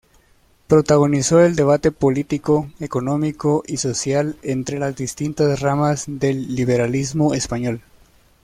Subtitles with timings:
[0.65, 7.81] Protagonizó el debate político, económico y social entre las distintas ramas del liberalismo español.